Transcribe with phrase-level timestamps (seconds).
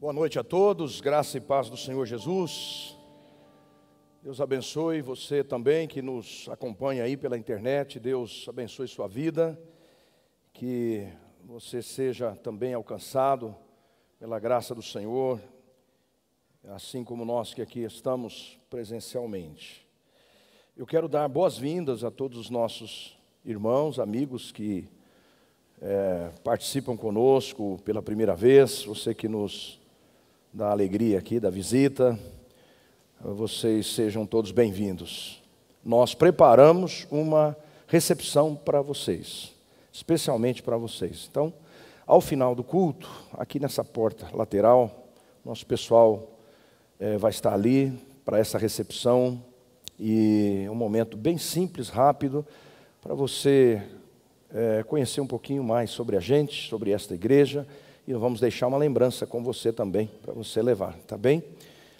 [0.00, 2.96] Boa noite a todos, graça e paz do Senhor Jesus.
[4.22, 8.00] Deus abençoe você também que nos acompanha aí pela internet.
[8.00, 9.60] Deus abençoe sua vida,
[10.54, 11.06] que
[11.44, 13.54] você seja também alcançado
[14.18, 15.38] pela graça do Senhor,
[16.68, 19.86] assim como nós que aqui estamos presencialmente.
[20.74, 24.88] Eu quero dar boas-vindas a todos os nossos irmãos, amigos que
[25.78, 29.79] é, participam conosco pela primeira vez, você que nos
[30.52, 32.18] da alegria aqui, da visita.
[33.20, 35.40] Vocês sejam todos bem-vindos.
[35.84, 39.52] Nós preparamos uma recepção para vocês,
[39.92, 41.28] especialmente para vocês.
[41.30, 41.52] Então,
[42.04, 45.06] ao final do culto, aqui nessa porta lateral,
[45.44, 46.28] nosso pessoal
[46.98, 47.92] é, vai estar ali
[48.24, 49.40] para essa recepção
[49.98, 52.44] e um momento bem simples, rápido,
[53.00, 53.80] para você
[54.52, 57.66] é, conhecer um pouquinho mais sobre a gente, sobre esta igreja
[58.06, 61.42] e vamos deixar uma lembrança com você também, para você levar, tá bem?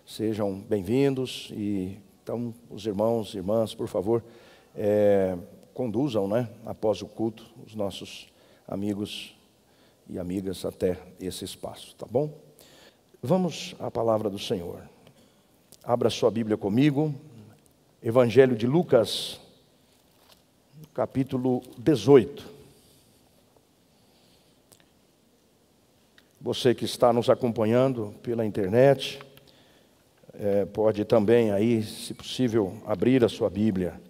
[0.06, 4.22] Sejam bem-vindos e então os irmãos e irmãs, por favor,
[4.74, 5.36] é,
[5.74, 8.28] conduzam, né, após o culto, os nossos
[8.66, 9.36] amigos
[10.08, 12.32] e amigas até esse espaço, tá bom?
[13.22, 14.80] Vamos à palavra do Senhor.
[15.82, 17.14] Abra sua Bíblia comigo,
[18.02, 19.40] Evangelho de Lucas,
[20.94, 22.59] capítulo 18.
[26.42, 29.20] Você que está nos acompanhando pela internet,
[30.32, 34.00] é, pode também aí, se possível, abrir a sua Bíblia.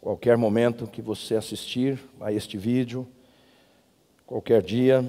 [0.00, 3.06] Qualquer momento que você assistir a este vídeo,
[4.26, 5.04] qualquer dia,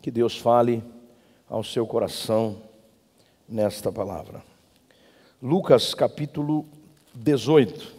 [0.00, 0.82] que Deus fale
[1.50, 2.62] ao seu coração
[3.46, 4.42] nesta palavra.
[5.42, 6.64] Lucas capítulo
[7.14, 7.97] 18.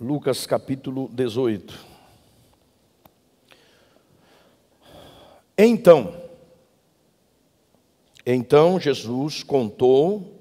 [0.00, 1.74] Lucas capítulo 18.
[5.56, 6.14] Então,
[8.24, 10.40] então Jesus contou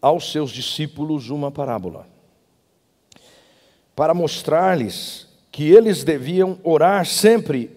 [0.00, 2.06] aos seus discípulos uma parábola,
[3.94, 7.70] para mostrar-lhes que eles deviam orar sempre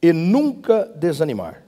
[0.00, 1.64] e nunca desanimar.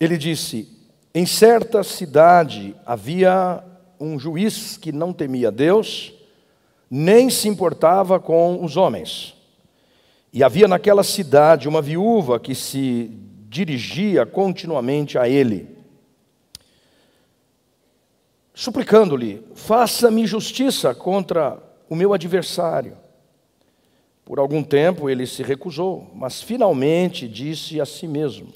[0.00, 0.66] Ele disse:
[1.14, 3.62] Em certa cidade havia
[4.00, 6.23] um juiz que não temia Deus
[6.90, 9.34] nem se importava com os homens.
[10.32, 13.10] E havia naquela cidade uma viúva que se
[13.48, 15.68] dirigia continuamente a ele,
[18.52, 22.96] suplicando-lhe: Faça-me justiça contra o meu adversário.
[24.24, 28.48] Por algum tempo ele se recusou, mas finalmente disse a si mesmo: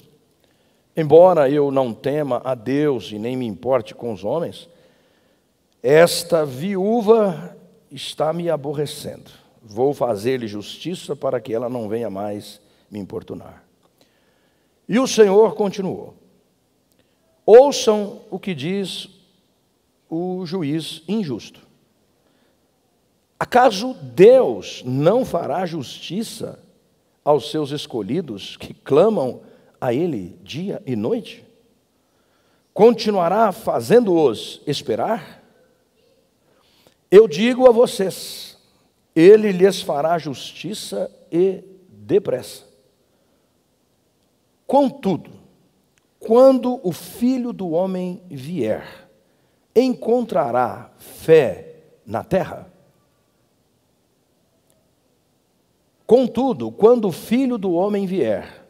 [0.97, 4.67] Embora eu não tema a Deus e nem me importe com os homens,
[5.81, 7.55] esta viúva
[7.91, 9.31] está me aborrecendo.
[9.61, 13.63] Vou fazer-lhe justiça para que ela não venha mais me importunar.
[14.87, 16.15] E o Senhor continuou:
[17.45, 19.09] Ouçam o que diz
[20.09, 21.67] o juiz injusto.
[23.39, 26.59] Acaso Deus não fará justiça
[27.23, 29.41] aos seus escolhidos que clamam
[29.79, 31.45] a Ele dia e noite?
[32.73, 35.38] Continuará fazendo-os esperar?
[37.11, 38.57] Eu digo a vocês:
[39.15, 42.67] ele lhes fará justiça e depressa.
[44.67, 45.31] Contudo,
[46.19, 49.09] quando o filho do homem vier,
[49.75, 51.75] encontrará fé
[52.05, 52.71] na terra?
[56.05, 58.65] Contudo, quando o filho do homem vier,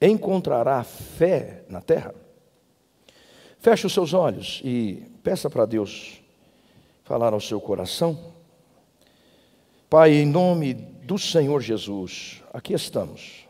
[0.00, 2.14] encontrará fé na terra?
[3.58, 6.21] Feche os seus olhos e peça para Deus
[7.04, 8.32] falar ao seu coração?
[9.88, 13.46] Pai, em nome do Senhor Jesus, aqui estamos,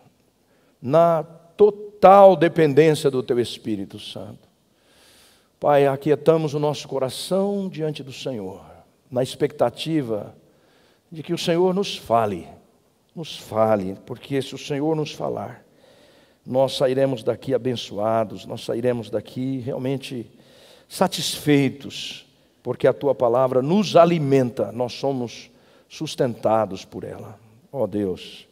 [0.81, 4.49] na total dependência do Teu Espírito Santo.
[5.61, 8.61] Pai, aquietamos o nosso coração diante do Senhor,
[9.09, 10.35] na expectativa
[11.11, 12.49] de que o Senhor nos fale,
[13.15, 15.65] nos fale, porque se o Senhor nos falar,
[16.45, 20.29] nós sairemos daqui abençoados, nós sairemos daqui realmente
[20.89, 22.27] satisfeitos
[22.63, 25.51] porque a tua palavra nos alimenta, nós somos
[25.89, 27.39] sustentados por ela.
[27.73, 28.47] Ó oh Deus,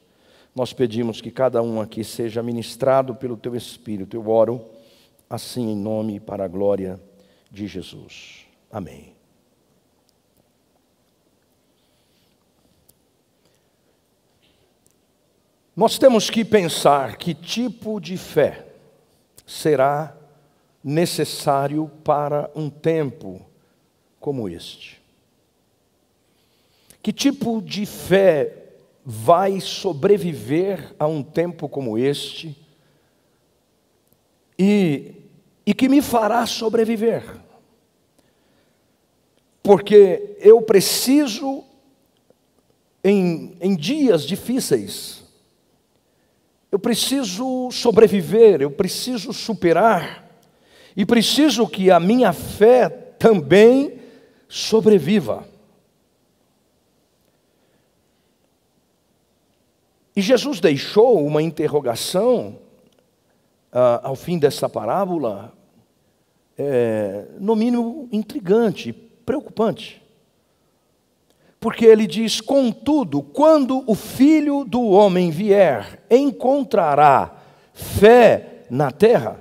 [0.54, 4.16] nós pedimos que cada um aqui seja ministrado pelo teu Espírito.
[4.16, 4.64] Eu oro
[5.28, 7.00] assim em nome e para a glória
[7.50, 8.46] de Jesus.
[8.70, 9.14] Amém.
[15.76, 18.66] Nós temos que pensar que tipo de fé
[19.46, 20.14] será
[20.82, 23.49] necessário para um tempo
[24.20, 25.00] como este.
[27.02, 28.60] Que tipo de fé
[29.04, 32.54] vai sobreviver a um tempo como este
[34.58, 35.14] e,
[35.64, 37.24] e que me fará sobreviver?
[39.62, 41.64] Porque eu preciso,
[43.02, 45.24] em, em dias difíceis,
[46.70, 50.28] eu preciso sobreviver, eu preciso superar,
[50.96, 53.99] e preciso que a minha fé também
[54.50, 55.46] sobreviva.
[60.16, 62.58] E Jesus deixou uma interrogação
[63.72, 65.52] ah, ao fim dessa parábola,
[66.58, 70.02] é, no mínimo intrigante, preocupante.
[71.60, 77.36] Porque ele diz: Contudo, quando o filho do homem vier, encontrará
[77.72, 79.40] fé na terra?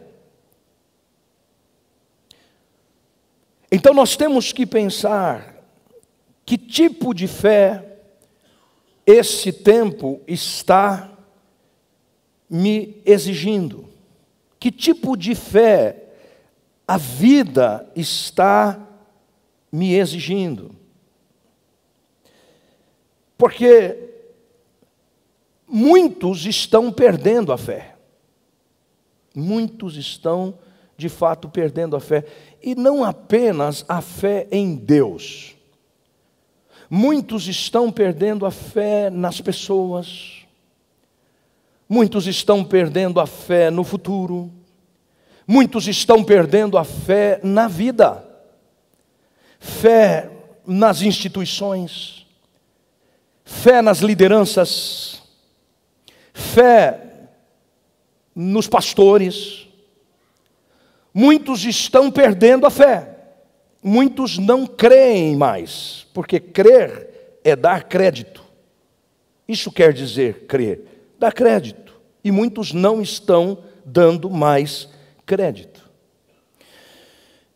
[3.71, 5.55] Então nós temos que pensar
[6.45, 7.97] que tipo de fé
[9.05, 11.11] esse tempo está
[12.49, 13.87] me exigindo?
[14.59, 16.05] Que tipo de fé
[16.87, 18.79] a vida está
[19.71, 20.75] me exigindo?
[23.37, 24.09] Porque
[25.65, 27.95] muitos estão perdendo a fé.
[29.33, 30.57] Muitos estão,
[30.99, 32.25] de fato, perdendo a fé.
[32.61, 35.55] E não apenas a fé em Deus.
[36.89, 40.45] Muitos estão perdendo a fé nas pessoas.
[41.87, 44.51] Muitos estão perdendo a fé no futuro.
[45.47, 48.23] Muitos estão perdendo a fé na vida.
[49.59, 50.29] Fé
[50.65, 52.19] nas instituições
[53.49, 55.23] fé nas lideranças,
[56.33, 57.01] fé
[58.35, 59.67] nos pastores.
[61.19, 63.09] Muitos estão perdendo a fé,
[63.83, 68.41] muitos não creem mais, porque crer é dar crédito.
[69.45, 74.87] Isso quer dizer crer, dar crédito, e muitos não estão dando mais
[75.25, 75.89] crédito.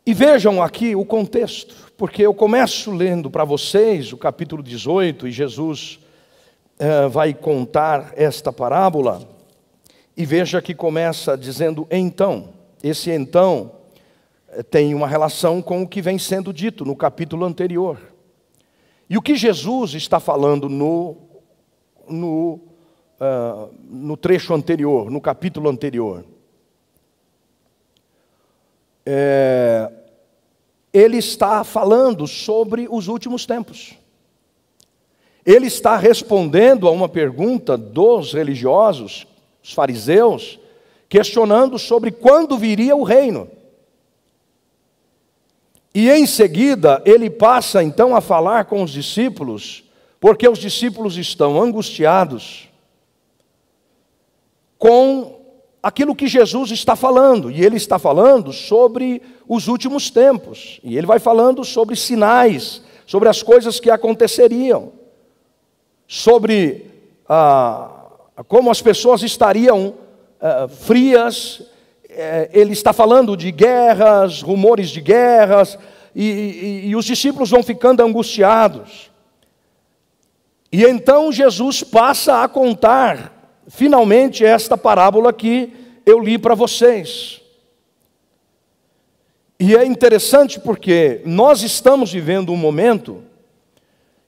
[0.05, 5.31] E vejam aqui o contexto porque eu começo lendo para vocês o capítulo 18 e
[5.31, 5.99] Jesus
[6.81, 9.25] uh, vai contar esta parábola.
[10.17, 12.61] E veja que começa dizendo então.
[12.83, 13.71] Esse então
[14.49, 17.97] eh, tem uma relação com o que vem sendo dito no capítulo anterior.
[19.09, 21.15] E o que Jesus está falando no,
[22.09, 22.59] no,
[23.19, 26.25] uh, no trecho anterior, no capítulo anterior?
[29.05, 29.91] É,
[30.91, 33.95] ele está falando sobre os últimos tempos.
[35.45, 39.27] Ele está respondendo a uma pergunta dos religiosos,
[39.61, 40.59] os fariseus,
[41.13, 43.47] questionando sobre quando viria o reino.
[45.93, 49.83] E em seguida, ele passa então a falar com os discípulos,
[50.19, 52.67] porque os discípulos estão angustiados
[54.79, 55.39] com
[55.83, 61.05] aquilo que Jesus está falando, e ele está falando sobre os últimos tempos, e ele
[61.05, 64.91] vai falando sobre sinais, sobre as coisas que aconteceriam,
[66.07, 66.89] sobre
[67.29, 68.07] ah,
[68.47, 70.01] como as pessoas estariam
[70.45, 71.61] ah, frias,
[72.09, 75.79] eh, ele está falando de guerras, rumores de guerras,
[76.13, 79.09] e, e, e os discípulos vão ficando angustiados.
[80.69, 85.71] E então Jesus passa a contar finalmente esta parábola que
[86.05, 87.39] eu li para vocês.
[89.57, 93.23] E é interessante porque nós estamos vivendo um momento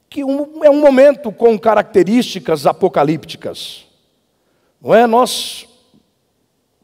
[0.09, 3.85] que é um momento com características apocalípticas.
[4.81, 5.05] Não é?
[5.05, 5.67] Nós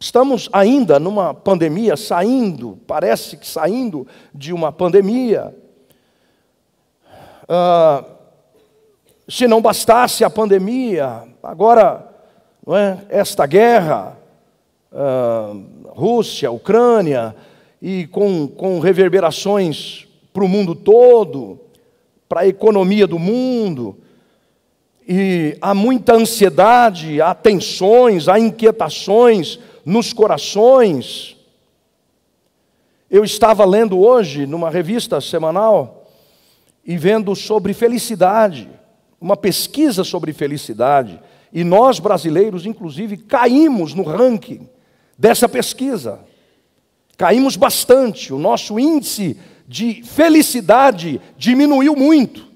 [0.01, 5.55] estamos ainda numa pandemia, saindo, parece que saindo de uma pandemia.
[7.47, 8.03] Ah,
[9.29, 12.09] se não bastasse a pandemia, agora
[12.65, 12.97] não é?
[13.09, 14.17] esta guerra,
[14.91, 17.35] uh, Rússia, Ucrânia,
[17.81, 21.59] e com, com reverberações para o mundo todo,
[22.27, 23.97] para a economia do mundo,
[25.07, 31.37] e há muita ansiedade, há tensões, há inquietações nos corações.
[33.09, 36.07] Eu estava lendo hoje, numa revista semanal,
[36.85, 38.69] e vendo sobre felicidade,
[39.19, 41.21] uma pesquisa sobre felicidade.
[41.53, 44.67] E nós, brasileiros, inclusive, caímos no ranking
[45.17, 46.19] dessa pesquisa.
[47.17, 52.47] Caímos bastante, o nosso índice de felicidade diminuiu muito.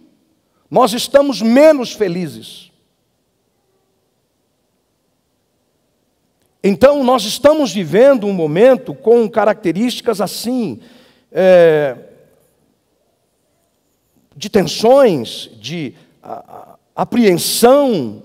[0.69, 2.71] Nós estamos menos felizes.
[6.67, 10.79] Então, nós estamos vivendo um momento com características assim,
[11.31, 11.95] é,
[14.35, 15.93] de tensões, de
[16.23, 18.23] a, a apreensão.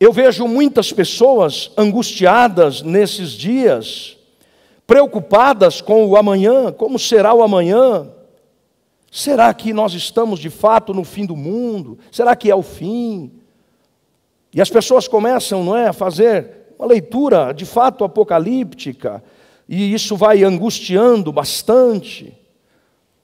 [0.00, 4.16] Eu vejo muitas pessoas angustiadas nesses dias,
[4.86, 8.10] preocupadas com o amanhã, como será o amanhã?
[9.12, 11.98] Será que nós estamos de fato no fim do mundo?
[12.10, 13.32] Será que é o fim?
[14.50, 19.22] E as pessoas começam, não é, a fazer uma leitura de fato apocalíptica,
[19.68, 22.32] e isso vai angustiando bastante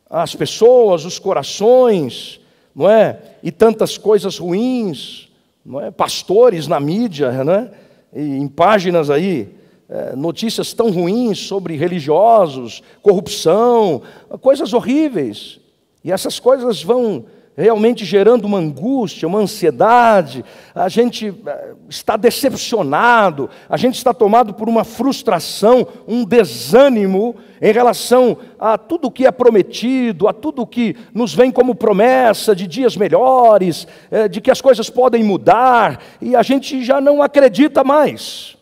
[0.09, 2.41] as pessoas, os corações,
[2.75, 3.19] não é?
[3.43, 5.29] E tantas coisas ruins,
[5.65, 5.91] não é?
[5.91, 7.71] Pastores na mídia, não é?
[8.15, 9.55] E em páginas aí,
[9.89, 14.03] é, notícias tão ruins sobre religiosos, corrupção,
[14.41, 15.61] coisas horríveis.
[16.05, 20.45] E essas coisas vão realmente gerando uma angústia, uma ansiedade,
[20.75, 27.71] a gente eh, está decepcionado, a gente está tomado por uma frustração, um desânimo em
[27.71, 32.97] relação a tudo que é prometido, a tudo que nos vem como promessa de dias
[32.97, 38.57] melhores, eh, de que as coisas podem mudar, e a gente já não acredita mais,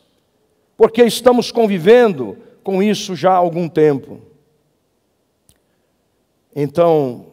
[0.76, 4.20] porque estamos convivendo com isso já há algum tempo.
[6.54, 7.29] Então,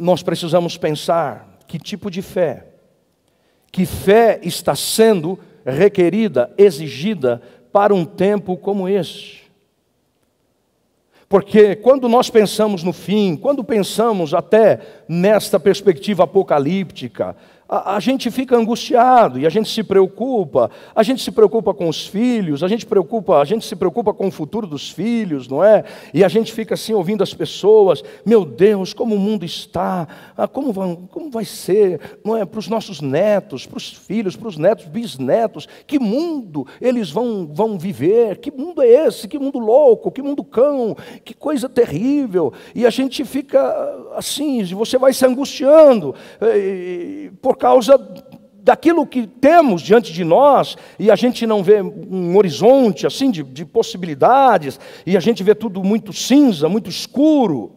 [0.00, 2.68] nós precisamos pensar que tipo de fé,
[3.70, 9.40] que fé está sendo requerida, exigida para um tempo como este.
[11.28, 17.36] Porque quando nós pensamos no fim, quando pensamos até nesta perspectiva apocalíptica,
[17.70, 21.88] a, a, gente fica angustiado e a gente se preocupa, a gente se preocupa com
[21.88, 25.62] os filhos, a gente preocupa, a gente se preocupa com o futuro dos filhos, não
[25.62, 25.84] é?
[26.12, 30.48] E a gente fica assim ouvindo as pessoas, meu Deus, como o mundo está, ah,
[30.48, 32.44] como, vai, como vai ser, não é?
[32.44, 37.46] Para os nossos netos, para os filhos, para os netos, bisnetos, que mundo eles vão,
[37.46, 38.38] vão viver?
[38.38, 39.28] Que mundo é esse?
[39.28, 40.10] Que mundo louco?
[40.10, 40.96] Que mundo cão?
[41.24, 42.52] Que coisa terrível!
[42.74, 43.60] E a gente fica
[44.16, 46.16] assim, você vai se angustiando,
[47.40, 47.98] por causa
[48.62, 53.42] daquilo que temos diante de nós, e a gente não vê um horizonte assim de,
[53.42, 57.72] de possibilidades, e a gente vê tudo muito cinza, muito escuro.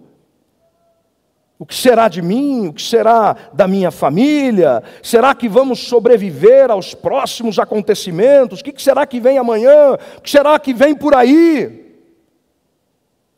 [1.59, 2.67] O que será de mim?
[2.67, 4.83] O que será da minha família?
[5.01, 8.59] Será que vamos sobreviver aos próximos acontecimentos?
[8.59, 9.93] O que será que vem amanhã?
[10.17, 11.83] O que será que vem por aí?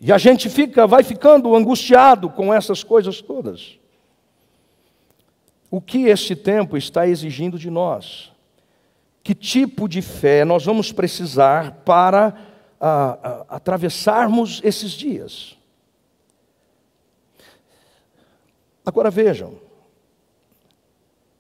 [0.01, 3.77] E a gente fica, vai ficando angustiado com essas coisas todas.
[5.75, 8.31] O que este tempo está exigindo de nós?
[9.21, 12.33] Que tipo de fé nós vamos precisar para
[12.79, 15.57] a, a, atravessarmos esses dias?
[18.85, 19.59] Agora vejam,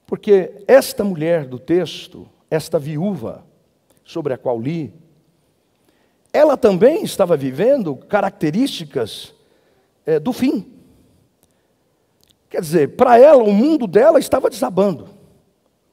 [0.05, 3.45] porque esta mulher do texto, esta viúva
[4.03, 4.93] sobre a qual li,
[6.33, 9.33] ela também estava vivendo características
[10.05, 10.74] é, do fim.
[12.55, 15.09] Quer dizer, para ela, o mundo dela estava desabando.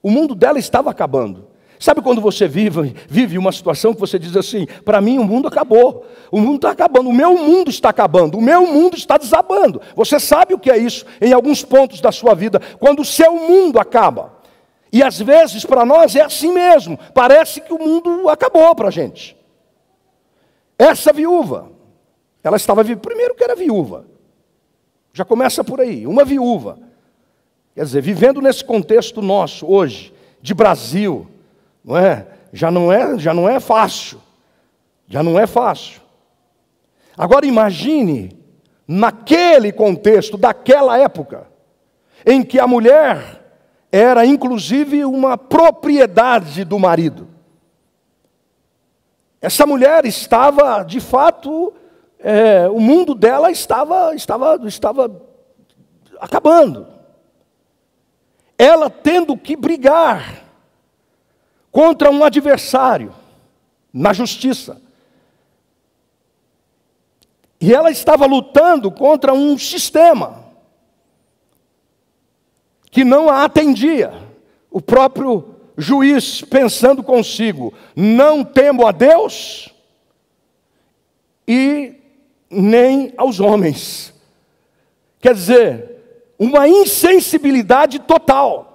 [0.00, 1.48] O mundo dela estava acabando.
[1.80, 5.48] Sabe quando você vive, vive uma situação que você diz assim: para mim o mundo
[5.48, 9.82] acabou, o mundo está acabando, o meu mundo está acabando, o meu mundo está desabando.
[9.96, 13.34] Você sabe o que é isso em alguns pontos da sua vida, quando o seu
[13.34, 14.32] mundo acaba.
[14.92, 18.92] E às vezes para nós é assim mesmo, parece que o mundo acabou para a
[18.92, 19.36] gente.
[20.78, 21.72] Essa viúva,
[22.44, 24.11] ela estava, primeiro que era viúva,
[25.12, 26.78] já começa por aí, uma viúva.
[27.74, 31.26] Quer dizer, vivendo nesse contexto nosso hoje, de Brasil,
[31.84, 32.26] não é?
[32.52, 34.20] Já não é, já não é fácil.
[35.06, 36.00] Já não é fácil.
[37.16, 38.36] Agora imagine
[38.86, 41.46] naquele contexto daquela época,
[42.26, 43.42] em que a mulher
[43.90, 47.28] era inclusive uma propriedade do marido.
[49.40, 51.74] Essa mulher estava, de fato,
[52.22, 55.22] é, o mundo dela estava, estava, estava
[56.20, 56.86] acabando.
[58.56, 60.44] Ela tendo que brigar
[61.70, 63.12] contra um adversário
[63.92, 64.80] na justiça.
[67.60, 70.44] E ela estava lutando contra um sistema
[72.90, 74.12] que não a atendia.
[74.70, 79.72] O próprio juiz pensando consigo: não temo a Deus
[81.46, 82.01] e
[82.52, 84.12] nem aos homens.
[85.20, 88.68] Quer dizer, uma insensibilidade total.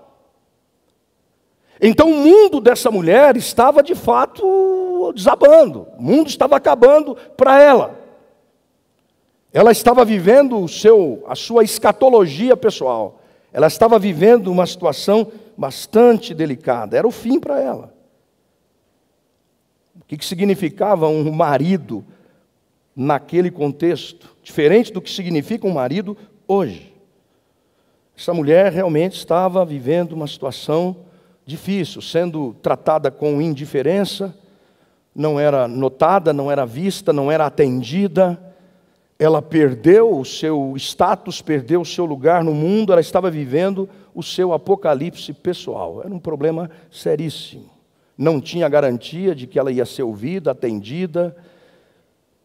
[1.80, 8.00] Então o mundo dessa mulher estava de fato desabando, o mundo estava acabando para ela.
[9.54, 13.22] Ela estava vivendo o seu, a sua escatologia pessoal.
[13.52, 16.98] Ela estava vivendo uma situação bastante delicada.
[16.98, 17.94] Era o fim para ela.
[20.00, 22.06] O que, que significava um marido
[23.00, 26.92] naquele contexto, diferente do que significa um marido hoje.
[28.18, 30.98] Essa mulher realmente estava vivendo uma situação
[31.46, 34.36] difícil, sendo tratada com indiferença,
[35.14, 38.40] não era notada, não era vista, não era atendida.
[39.20, 44.24] Ela perdeu o seu status, perdeu o seu lugar no mundo, ela estava vivendo o
[44.24, 46.02] seu apocalipse pessoal.
[46.04, 47.70] Era um problema seríssimo.
[48.18, 51.36] Não tinha garantia de que ela ia ser ouvida, atendida,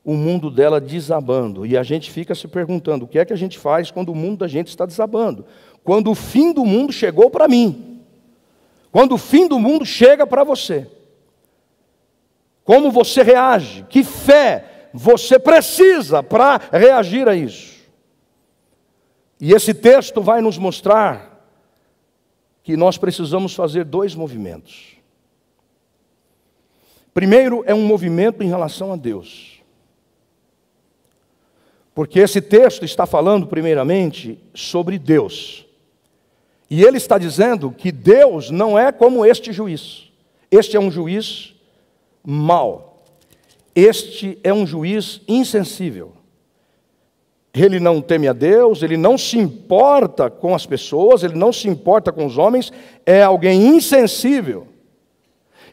[0.05, 1.65] o mundo dela desabando.
[1.65, 4.15] E a gente fica se perguntando: o que é que a gente faz quando o
[4.15, 5.45] mundo da gente está desabando?
[5.85, 8.01] Quando o fim do mundo chegou para mim.
[8.91, 10.87] Quando o fim do mundo chega para você.
[12.65, 13.85] Como você reage?
[13.89, 17.81] Que fé você precisa para reagir a isso?
[19.41, 21.33] E esse texto vai nos mostrar
[22.63, 24.97] que nós precisamos fazer dois movimentos.
[27.13, 29.52] Primeiro é um movimento em relação a Deus.
[31.95, 35.67] Porque esse texto está falando, primeiramente, sobre Deus.
[36.71, 40.11] E ele está dizendo que Deus não é como este juiz.
[40.51, 41.55] Este é um juiz
[42.25, 43.03] mau.
[43.75, 46.13] Este é um juiz insensível.
[47.55, 51.69] Ele não teme a Deus, ele não se importa com as pessoas, ele não se
[51.69, 52.73] importa com os homens,
[53.05, 54.67] é alguém insensível.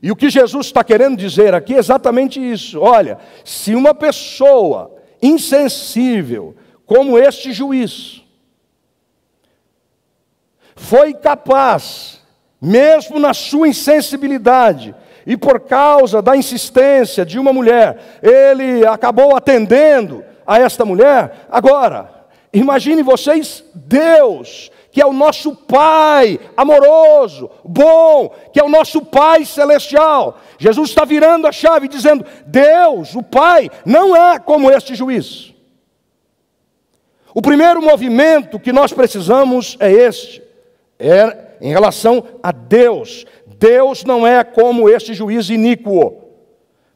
[0.03, 2.79] E o que Jesus está querendo dizer aqui é exatamente isso.
[2.81, 8.23] Olha, se uma pessoa insensível como este juiz
[10.75, 12.21] foi capaz,
[12.61, 14.95] mesmo na sua insensibilidade,
[15.25, 21.45] e por causa da insistência de uma mulher, ele acabou atendendo a esta mulher.
[21.51, 29.01] Agora, imagine vocês, Deus, que é o nosso Pai amoroso, bom, que é o nosso
[29.01, 30.39] Pai celestial.
[30.57, 35.53] Jesus está virando a chave dizendo: Deus, o Pai, não é como este juiz.
[37.33, 40.41] O primeiro movimento que nós precisamos é este,
[40.97, 43.25] é em relação a Deus.
[43.45, 46.23] Deus não é como este juiz iníquo.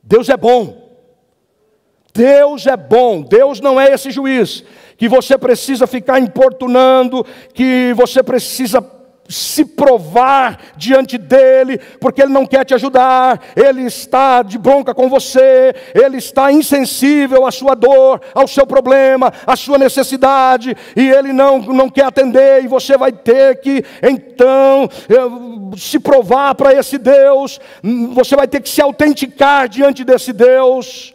[0.01, 0.82] Deus é bom.
[2.13, 4.63] Deus é bom, Deus não é esse juiz
[4.97, 8.81] que você precisa ficar importunando, que você precisa
[9.27, 15.09] se provar diante dele, porque ele não quer te ajudar, ele está de bronca com
[15.09, 21.33] você, ele está insensível à sua dor, ao seu problema, à sua necessidade, e ele
[21.33, 26.97] não, não quer atender, e você vai ter que então eh, se provar para esse
[26.97, 27.59] Deus,
[28.13, 31.12] você vai ter que se autenticar diante desse Deus.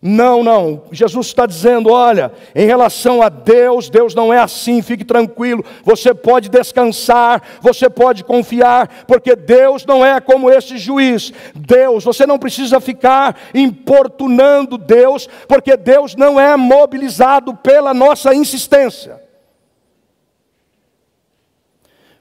[0.00, 0.84] Não, não.
[0.92, 5.64] Jesus está dizendo: olha, em relação a Deus, Deus não é assim, fique tranquilo.
[5.82, 11.32] Você pode descansar, você pode confiar, porque Deus não é como esse juiz.
[11.54, 19.20] Deus, você não precisa ficar importunando Deus, porque Deus não é mobilizado pela nossa insistência.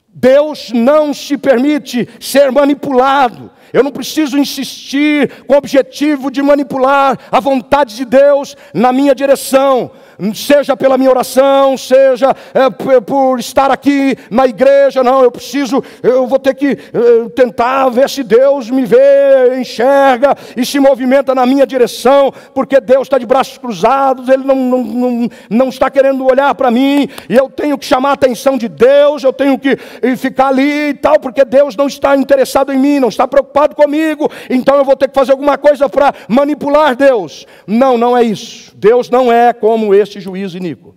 [0.08, 3.52] Deus não se permite ser manipulado.
[3.74, 9.14] Eu não preciso insistir com o objetivo de manipular a vontade de Deus na minha
[9.14, 9.92] direção
[10.34, 12.70] seja pela minha oração, seja é,
[13.02, 18.10] por estar aqui na igreja, não, eu preciso, eu vou ter que é, tentar ver
[18.10, 23.26] se Deus me vê, enxerga e se movimenta na minha direção, porque Deus está de
[23.26, 27.78] braços cruzados, Ele não, não, não, não está querendo olhar para mim, e eu tenho
[27.78, 29.78] que chamar a atenção de Deus, eu tenho que
[30.18, 34.30] ficar ali e tal, porque Deus não está interessado em mim, não está preocupado comigo,
[34.50, 37.46] então eu vou ter que fazer alguma coisa para manipular Deus.
[37.66, 38.72] Não, não é isso.
[38.76, 40.96] Deus não é como esse este juízo iníquo.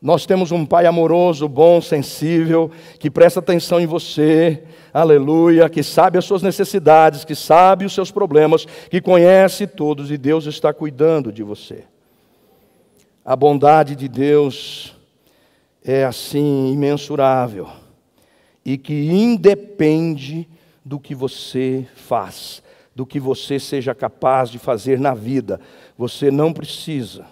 [0.00, 4.62] Nós temos um Pai amoroso, bom, sensível, que presta atenção em você,
[4.94, 10.16] aleluia, que sabe as suas necessidades, que sabe os seus problemas, que conhece todos e
[10.16, 11.84] Deus está cuidando de você.
[13.24, 14.94] A bondade de Deus
[15.84, 17.68] é assim imensurável
[18.64, 20.48] e que independe
[20.84, 22.62] do que você faz,
[22.94, 25.60] do que você seja capaz de fazer na vida.
[25.96, 27.26] Você não precisa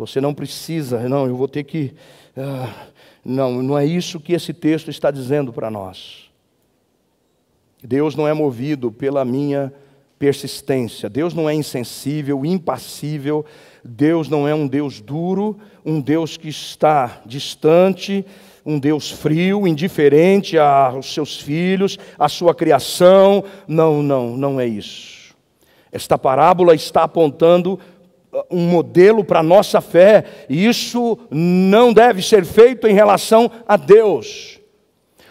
[0.00, 1.92] você não precisa, não, eu vou ter que.
[2.34, 2.90] Uh,
[3.22, 6.30] não, não é isso que esse texto está dizendo para nós.
[7.82, 9.70] Deus não é movido pela minha
[10.18, 11.10] persistência.
[11.10, 13.44] Deus não é insensível, impassível.
[13.84, 18.24] Deus não é um Deus duro, um Deus que está distante,
[18.64, 23.44] um Deus frio, indiferente aos seus filhos, à sua criação.
[23.68, 25.34] Não, não, não é isso.
[25.92, 27.78] Esta parábola está apontando
[28.50, 33.76] um modelo para a nossa fé, e isso não deve ser feito em relação a
[33.76, 34.60] Deus.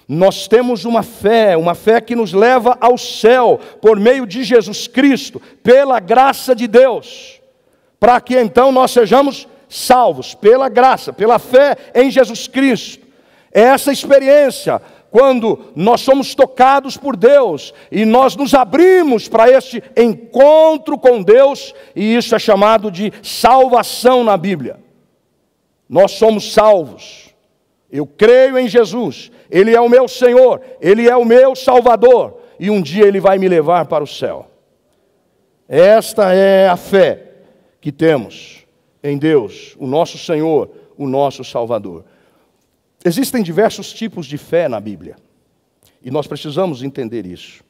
[0.07, 4.87] Nós temos uma fé, uma fé que nos leva ao céu por meio de Jesus
[4.87, 7.39] Cristo, pela graça de Deus.
[7.99, 13.05] para que então nós sejamos salvos pela graça, pela fé em Jesus Cristo.
[13.51, 19.83] É essa experiência quando nós somos tocados por Deus e nós nos abrimos para este
[19.97, 24.79] encontro com Deus, e isso é chamado de salvação na Bíblia.
[25.87, 27.33] Nós somos salvos.
[27.91, 32.69] Eu creio em Jesus, Ele é o meu Senhor, Ele é o meu Salvador, e
[32.69, 34.45] um dia Ele vai me levar para o céu.
[35.67, 37.31] Esta é a fé
[37.81, 38.65] que temos
[39.03, 42.05] em Deus, o nosso Senhor, o nosso Salvador.
[43.03, 45.15] Existem diversos tipos de fé na Bíblia,
[46.01, 47.63] e nós precisamos entender isso.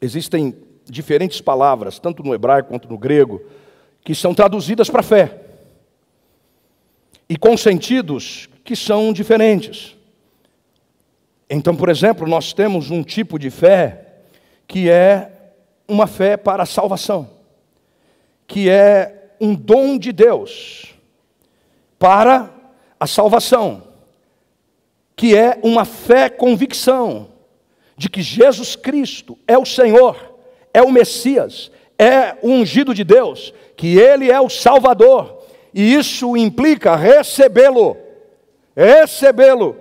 [0.00, 3.42] Existem diferentes palavras, tanto no hebraico quanto no grego,
[4.04, 5.40] que são traduzidas para fé,
[7.28, 9.96] e com sentidos que são diferentes.
[11.48, 14.06] Então, por exemplo, nós temos um tipo de fé
[14.66, 15.32] que é
[15.88, 17.28] uma fé para a salvação,
[18.46, 20.89] que é um dom de Deus
[22.00, 22.50] para
[22.98, 23.82] a salvação,
[25.14, 27.28] que é uma fé convicção
[27.94, 30.16] de que Jesus Cristo é o Senhor,
[30.72, 35.42] é o Messias, é o ungido de Deus, que Ele é o Salvador,
[35.74, 37.98] e isso implica recebê-lo,
[38.74, 39.76] recebê-lo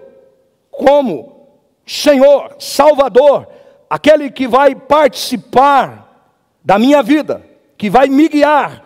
[0.70, 1.48] como
[1.86, 3.48] Senhor, Salvador,
[3.90, 7.42] aquele que vai participar da minha vida,
[7.78, 8.86] que vai me guiar,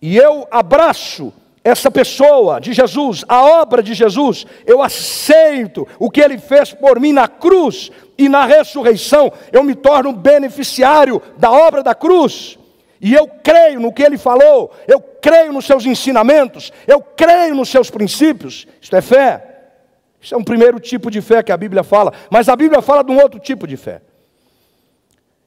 [0.00, 1.30] e eu abraço
[1.64, 7.00] essa pessoa de Jesus, a obra de Jesus, eu aceito o que ele fez por
[7.00, 12.58] mim na cruz e na ressurreição, eu me torno beneficiário da obra da cruz.
[13.00, 17.70] E eu creio no que ele falou, eu creio nos seus ensinamentos, eu creio nos
[17.70, 18.66] seus princípios.
[18.80, 19.50] Isto é fé.
[20.20, 23.02] Isso é um primeiro tipo de fé que a Bíblia fala, mas a Bíblia fala
[23.02, 24.00] de um outro tipo de fé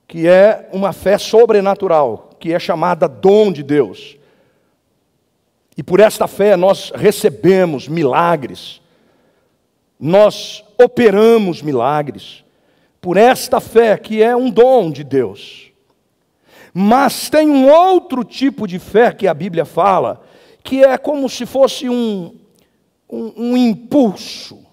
[0.08, 4.18] que é uma fé sobrenatural, que é chamada dom de Deus.
[5.78, 8.82] E por esta fé nós recebemos milagres,
[10.00, 12.44] nós operamos milagres,
[13.00, 15.72] por esta fé que é um dom de Deus.
[16.74, 20.24] Mas tem um outro tipo de fé que a Bíblia fala,
[20.64, 22.36] que é como se fosse um,
[23.08, 24.66] um, um impulso,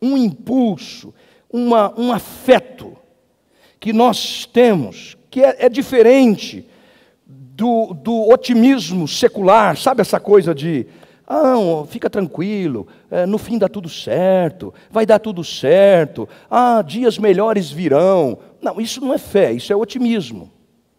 [0.00, 1.14] um impulso,
[1.52, 2.96] uma, um afeto
[3.78, 6.66] que nós temos, que é, é diferente
[7.56, 10.86] do, do, otimismo secular, sabe essa coisa de,
[11.26, 11.54] ah,
[11.88, 17.70] fica tranquilo, é, no fim dá tudo certo, vai dar tudo certo, ah, dias melhores
[17.70, 18.38] virão.
[18.60, 20.52] Não, isso não é fé, isso é otimismo,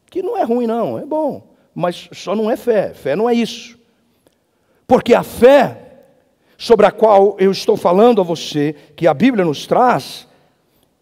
[0.07, 3.35] que não é ruim, não, é bom, mas só não é fé, fé não é
[3.35, 3.77] isso.
[4.87, 6.05] Porque a fé,
[6.57, 10.27] sobre a qual eu estou falando a você, que a Bíblia nos traz,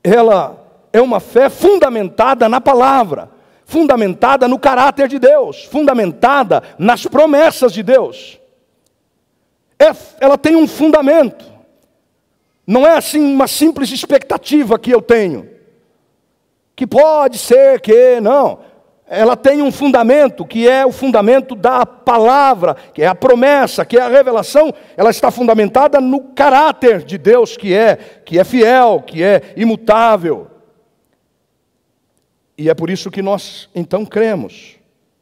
[0.04, 3.35] ela é uma fé fundamentada na palavra,
[3.66, 8.40] fundamentada no caráter de Deus, fundamentada nas promessas de Deus.
[9.78, 11.46] É, ela tem um fundamento,
[12.66, 15.50] não é assim uma simples expectativa que eu tenho,
[16.76, 18.60] que pode ser que, não,
[19.08, 23.98] ela tem um fundamento, que é o fundamento da palavra, que é a promessa, que
[23.98, 29.04] é a revelação, ela está fundamentada no caráter de Deus que é, que é fiel,
[29.06, 30.55] que é imutável.
[32.58, 34.76] E é por isso que nós então cremos,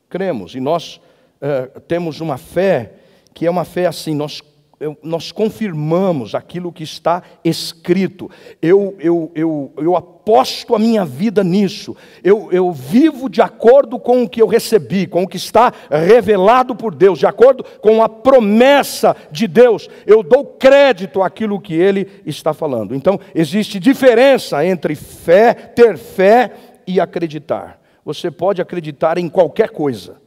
[0.10, 1.02] cremos, e nós
[1.42, 2.94] uh, temos uma fé
[3.34, 4.44] que é uma fé assim, nós,
[4.80, 8.30] eu, nós confirmamos aquilo que está escrito,
[8.62, 14.22] eu, eu, eu, eu aposto a minha vida nisso, eu, eu vivo de acordo com
[14.22, 18.08] o que eu recebi, com o que está revelado por Deus, de acordo com a
[18.08, 22.94] promessa de Deus, eu dou crédito àquilo que Ele está falando.
[22.94, 26.52] Então, existe diferença entre fé, ter fé
[26.86, 27.80] e acreditar.
[28.06, 30.22] Você pode acreditar em qualquer coisa,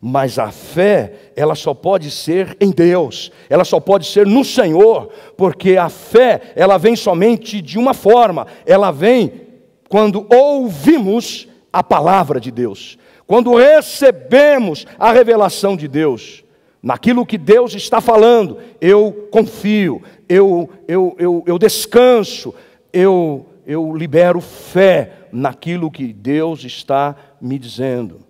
[0.00, 5.10] mas a fé, ela só pode ser em Deus, ela só pode ser no Senhor,
[5.36, 9.48] porque a fé, ela vem somente de uma forma, ela vem
[9.88, 16.44] quando ouvimos a palavra de Deus, quando recebemos a revelação de Deus,
[16.82, 22.54] naquilo que Deus está falando, eu confio, eu, eu, eu, eu descanso,
[22.92, 28.24] eu, eu libero fé, naquilo que Deus está me dizendo.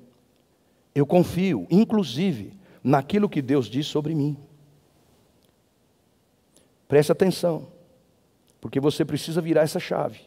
[0.92, 4.36] Eu confio, inclusive, naquilo que Deus diz sobre mim.
[6.88, 7.68] Preste atenção,
[8.60, 10.18] porque você precisa virar essa chave.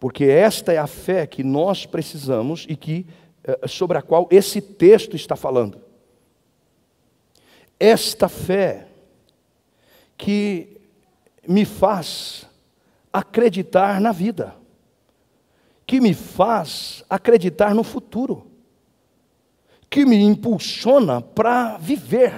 [0.00, 3.06] Porque esta é a fé que nós precisamos e que
[3.44, 5.80] eh, sobre a qual esse texto está falando.
[7.78, 8.88] Esta fé
[10.18, 10.80] que
[11.46, 12.49] me faz
[13.12, 14.60] acreditar na vida
[15.90, 18.46] que me faz acreditar no futuro,
[19.90, 22.32] que me impulsiona para viver.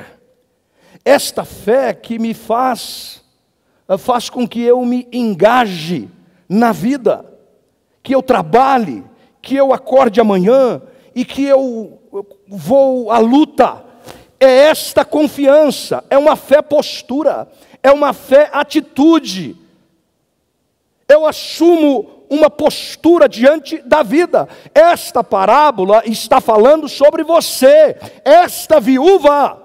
[1.04, 3.22] Esta fé que me faz
[3.98, 6.08] faz com que eu me engaje
[6.48, 7.30] na vida,
[8.02, 9.04] que eu trabalhe,
[9.42, 10.80] que eu acorde amanhã
[11.14, 12.00] e que eu
[12.48, 13.84] vou à luta.
[14.40, 17.46] É esta confiança, é uma fé postura,
[17.82, 19.58] é uma fé atitude.
[21.12, 24.48] Eu assumo uma postura diante da vida.
[24.74, 27.94] Esta parábola está falando sobre você,
[28.24, 29.60] esta viúva.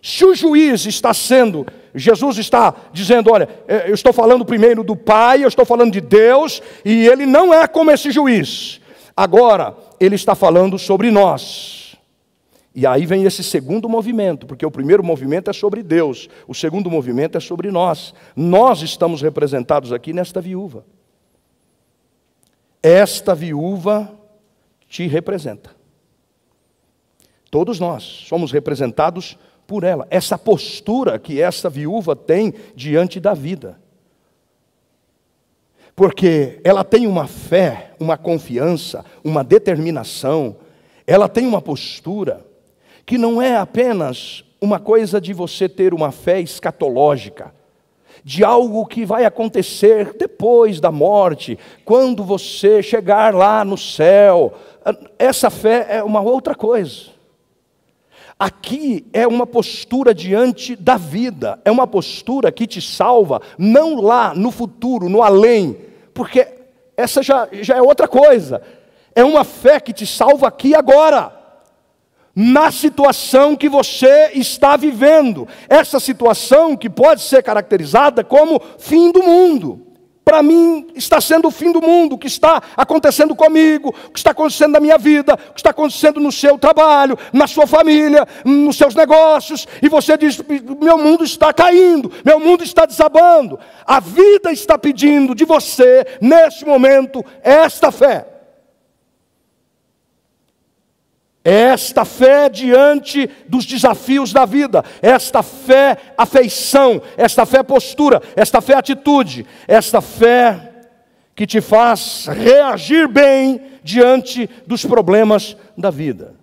[0.00, 4.94] Se o juiz está sendo, Jesus está dizendo: olha, é, eu estou falando primeiro do
[4.94, 8.80] Pai, eu estou falando de Deus, e ele não é como esse juiz.
[9.16, 11.85] Agora, ele está falando sobre nós.
[12.76, 16.90] E aí vem esse segundo movimento, porque o primeiro movimento é sobre Deus, o segundo
[16.90, 18.12] movimento é sobre nós.
[18.36, 20.84] Nós estamos representados aqui nesta viúva.
[22.82, 24.12] Esta viúva
[24.86, 25.74] te representa.
[27.50, 30.06] Todos nós somos representados por ela.
[30.10, 33.80] Essa postura que essa viúva tem diante da vida.
[35.94, 40.56] Porque ela tem uma fé, uma confiança, uma determinação,
[41.06, 42.45] ela tem uma postura
[43.06, 47.54] que não é apenas uma coisa de você ter uma fé escatológica,
[48.24, 54.54] de algo que vai acontecer depois da morte, quando você chegar lá no céu.
[55.16, 57.14] Essa fé é uma outra coisa.
[58.36, 64.34] Aqui é uma postura diante da vida, é uma postura que te salva, não lá
[64.34, 65.76] no futuro, no além,
[66.12, 66.46] porque
[66.96, 68.60] essa já, já é outra coisa.
[69.14, 71.35] É uma fé que te salva aqui agora,
[72.36, 75.48] na situação que você está vivendo.
[75.68, 79.86] Essa situação que pode ser caracterizada como fim do mundo
[80.26, 84.18] para mim está sendo o fim do mundo, o que está acontecendo comigo, o que
[84.18, 88.26] está acontecendo na minha vida, o que está acontecendo no seu trabalho, na sua família,
[88.44, 90.42] nos seus negócios, e você diz:
[90.82, 93.56] meu mundo está caindo, meu mundo está desabando.
[93.86, 98.35] A vida está pedindo de você, neste momento, esta fé.
[101.48, 108.74] Esta fé diante dos desafios da vida, esta fé afeição, esta fé postura, esta fé
[108.74, 110.72] atitude, esta fé
[111.36, 116.34] que te faz reagir bem diante dos problemas da vida.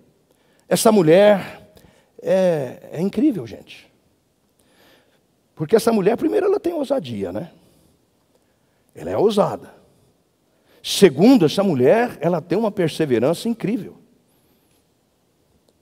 [0.66, 1.68] Essa mulher
[2.22, 3.92] é, é incrível, gente.
[5.54, 7.50] Porque essa mulher, primeiro, ela tem ousadia, né?
[8.94, 9.74] Ela é ousada.
[10.82, 14.02] Segundo, essa mulher, ela tem uma perseverança incrível.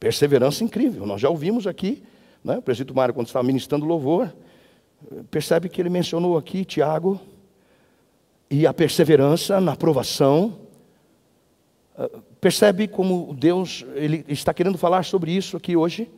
[0.02, 1.06] Perseverança incrível.
[1.06, 2.02] Nós já ouvimos aqui,
[2.42, 2.58] né?
[2.58, 4.34] o presidente Mário, quando estava ministrando louvor,
[5.30, 7.20] percebe que ele mencionou aqui Tiago
[8.50, 10.58] e a perseverança na aprovação.
[11.96, 12.10] Ah,
[12.40, 16.10] percebe como Deus ele está querendo falar sobre isso aqui hoje?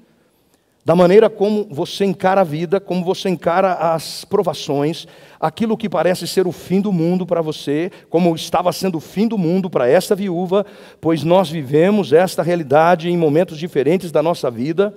[0.85, 5.07] Da maneira como você encara a vida, como você encara as provações,
[5.41, 9.27] aquilo que parece ser o fim do mundo para você, como estava sendo o fim
[9.27, 10.67] do mundo para esta viúva,
[11.01, 14.95] pois nós vivemos esta realidade em momentos diferentes da nossa vida.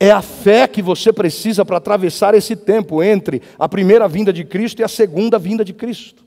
[0.00, 4.42] É a fé que você precisa para atravessar esse tempo entre a primeira vinda de
[4.42, 6.24] Cristo e a segunda vinda de Cristo.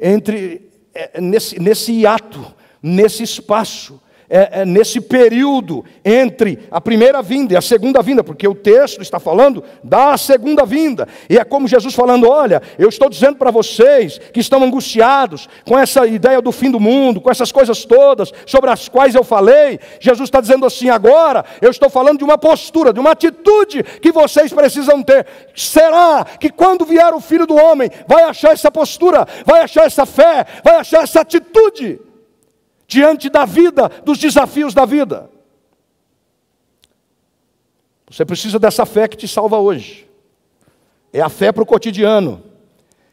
[0.00, 7.54] Entre é, nesse, nesse hiato, nesse espaço, é, é, nesse período entre a primeira vinda
[7.54, 11.68] e a segunda vinda, porque o texto está falando da segunda vinda, e é como
[11.68, 16.52] Jesus falando: olha, eu estou dizendo para vocês que estão angustiados com essa ideia do
[16.52, 20.66] fim do mundo, com essas coisas todas sobre as quais eu falei, Jesus está dizendo
[20.66, 25.26] assim: agora eu estou falando de uma postura, de uma atitude que vocês precisam ter.
[25.54, 30.04] Será que quando vier o filho do homem, vai achar essa postura, vai achar essa
[30.04, 32.05] fé, vai achar essa atitude?
[32.86, 35.30] Diante da vida, dos desafios da vida.
[38.08, 40.08] Você precisa dessa fé que te salva hoje.
[41.12, 42.42] É a fé para o cotidiano.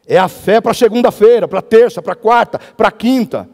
[0.06, 3.48] É a fé para segunda-feira, para terça, para quarta, para quinta.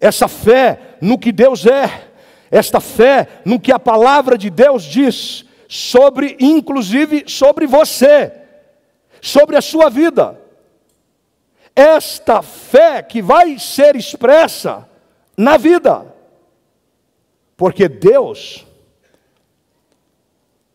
[0.00, 2.08] Essa fé no que Deus é.
[2.50, 8.32] Esta fé no que a palavra de Deus diz sobre, inclusive, sobre você,
[9.20, 10.38] sobre a sua vida.
[11.74, 14.86] Esta fé que vai ser expressa
[15.36, 16.14] na vida.
[17.56, 18.66] Porque Deus,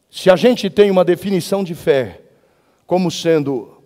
[0.10, 2.22] se a gente tem uma definição de fé
[2.86, 3.84] como sendo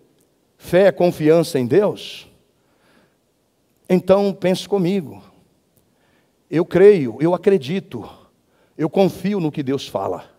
[0.56, 2.28] fé é confiança em Deus,
[3.88, 5.22] então pense comigo.
[6.48, 8.08] Eu creio, eu acredito,
[8.78, 10.30] eu confio no que Deus fala.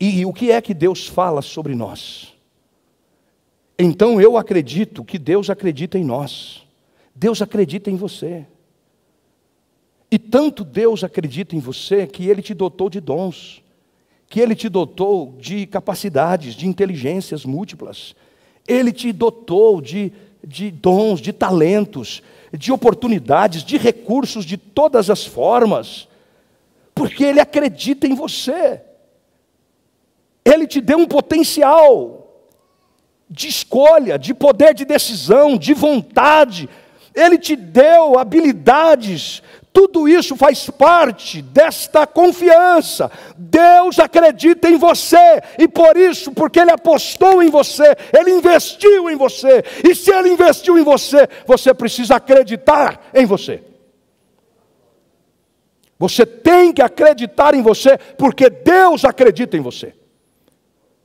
[0.00, 2.34] E o que é que Deus fala sobre nós?
[3.78, 6.66] Então eu acredito que Deus acredita em nós.
[7.14, 8.46] Deus acredita em você.
[10.10, 13.62] E tanto Deus acredita em você que Ele te dotou de dons,
[14.28, 18.14] que Ele te dotou de capacidades, de inteligências múltiplas,
[18.66, 20.12] Ele te dotou de,
[20.44, 26.08] de dons, de talentos, de oportunidades, de recursos de todas as formas,
[26.94, 28.80] porque Ele acredita em você.
[30.44, 32.20] Ele te deu um potencial
[33.28, 36.68] de escolha, de poder de decisão, de vontade.
[37.14, 39.42] Ele te deu habilidades.
[39.72, 43.10] Tudo isso faz parte desta confiança.
[43.36, 49.16] Deus acredita em você e por isso, porque Ele apostou em você, Ele investiu em
[49.16, 49.62] você.
[49.88, 53.62] E se Ele investiu em você, você precisa acreditar em você.
[55.98, 59.94] Você tem que acreditar em você, porque Deus acredita em você.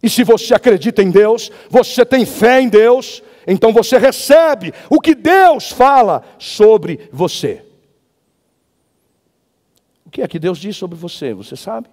[0.01, 4.99] E se você acredita em Deus, você tem fé em Deus, então você recebe o
[4.99, 7.64] que Deus fala sobre você.
[10.15, 11.33] Que é que Deus diz sobre você?
[11.33, 11.89] Você sabe?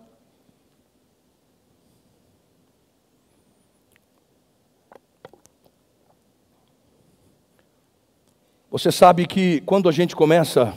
[8.70, 10.74] Você sabe que quando a gente começa a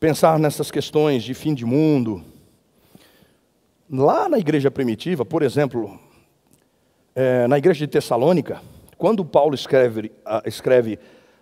[0.00, 2.24] pensar nessas questões de fim de mundo,
[3.92, 5.96] Lá na igreja primitiva, por exemplo,
[7.14, 8.60] é, na igreja de Tessalônica,
[8.96, 10.10] quando Paulo escreve,
[10.44, 10.98] escreve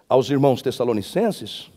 [0.06, 1.70] aos irmãos tessalonicenses,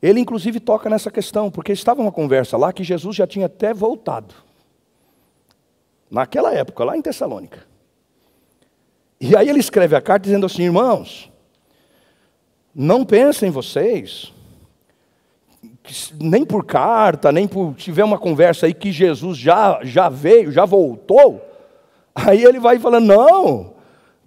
[0.00, 3.74] ele inclusive toca nessa questão, porque estava uma conversa lá que Jesus já tinha até
[3.74, 4.34] voltado.
[6.10, 7.66] Naquela época, lá em Tessalônica.
[9.20, 11.30] E aí ele escreve a carta dizendo assim: irmãos,
[12.74, 14.32] não pensem vocês
[16.20, 20.64] nem por carta, nem por tiver uma conversa aí que Jesus já, já veio, já
[20.64, 21.42] voltou,
[22.14, 23.74] aí ele vai falando, não,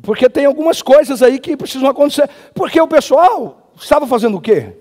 [0.01, 2.29] porque tem algumas coisas aí que precisam acontecer.
[2.53, 4.75] Porque o pessoal estava fazendo o quê?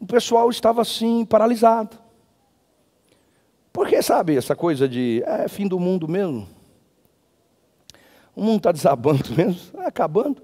[0.00, 1.98] O pessoal estava assim, paralisado.
[3.72, 6.48] Porque, sabe, essa coisa de é fim do mundo mesmo.
[8.34, 10.42] O mundo está desabando mesmo, está acabando.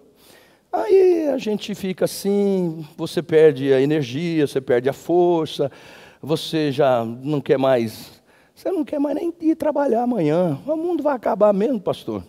[0.70, 5.72] Aí a gente fica assim, você perde a energia, você perde a força,
[6.20, 8.20] você já não quer mais,
[8.54, 10.58] você não quer mais nem ir trabalhar amanhã.
[10.66, 12.22] O mundo vai acabar mesmo, pastor.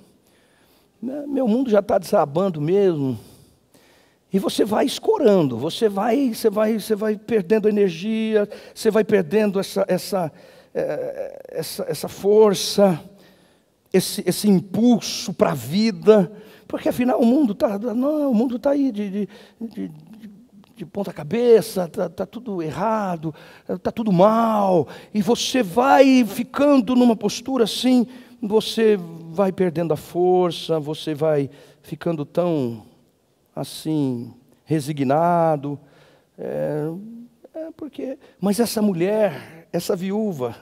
[1.01, 3.19] Meu mundo já está desabando mesmo.
[4.31, 9.59] E você vai escorando, você vai, você vai, você vai perdendo energia, você vai perdendo
[9.59, 10.31] essa, essa,
[10.73, 13.01] é, essa, essa força,
[13.93, 16.31] esse, esse impulso para a vida.
[16.67, 17.79] Porque afinal o mundo está.
[17.79, 19.29] Não, o mundo está aí de, de,
[19.61, 19.91] de,
[20.75, 23.33] de ponta cabeça, está tá tudo errado,
[23.69, 24.89] está tudo mal.
[25.13, 28.05] E você vai ficando numa postura assim,
[28.41, 31.49] você vai perdendo a força, você vai
[31.81, 32.86] ficando tão
[33.59, 34.33] assim,
[34.65, 35.79] resignado.
[36.37, 36.89] É,
[37.53, 40.55] é porque, mas essa mulher, essa viúva,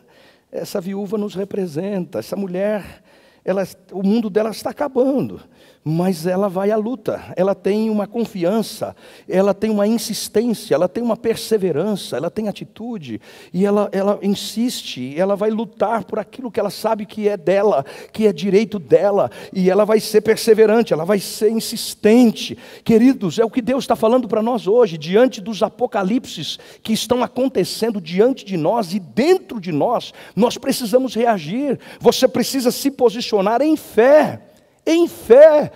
[0.51, 3.03] essa viúva nos representa, essa mulher,
[3.43, 5.41] ela, o mundo dela está acabando
[5.87, 8.95] mas ela vai à luta, ela tem uma confiança,
[9.29, 13.21] ela tem uma insistência, ela tem uma perseverança, ela tem atitude,
[13.53, 17.85] e ela, ela insiste, ela vai lutar por aquilo que ela sabe que é dela,
[18.11, 22.57] que é direito dela, e ela vai ser perseverante, ela vai ser insistente.
[22.83, 27.21] Queridos, é o que Deus está falando para nós hoje, diante dos apocalipses que estão
[27.21, 33.61] acontecendo diante de nós e dentro de nós, nós precisamos reagir, você precisa se posicionar
[33.61, 34.41] em fé
[34.85, 35.71] em fé,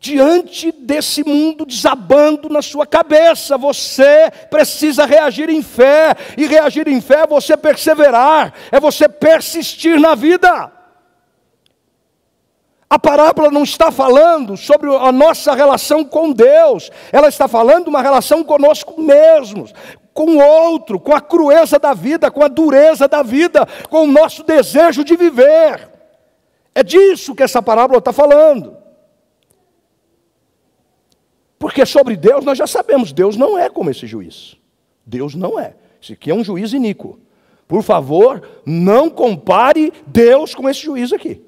[0.00, 3.58] diante desse mundo desabando na sua cabeça.
[3.58, 9.98] Você precisa reagir em fé, e reagir em fé é você perseverar, é você persistir
[9.98, 10.72] na vida.
[12.90, 18.00] A parábola não está falando sobre a nossa relação com Deus, ela está falando uma
[18.00, 19.74] relação conosco mesmos,
[20.14, 24.10] com o outro, com a crueza da vida, com a dureza da vida, com o
[24.10, 25.97] nosso desejo de viver.
[26.78, 28.76] É disso que essa parábola está falando.
[31.58, 34.56] Porque sobre Deus nós já sabemos, Deus não é como esse juiz.
[35.04, 35.74] Deus não é.
[36.00, 37.18] Esse aqui é um juiz iníquo.
[37.66, 41.42] Por favor, não compare Deus com esse juiz aqui.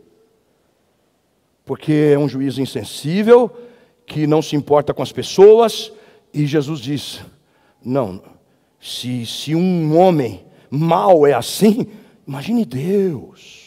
[1.64, 3.48] Porque é um juiz insensível,
[4.04, 5.92] que não se importa com as pessoas,
[6.34, 7.20] e Jesus diz:
[7.84, 8.20] não,
[8.80, 11.86] se, se um homem mau é assim,
[12.26, 13.59] imagine Deus.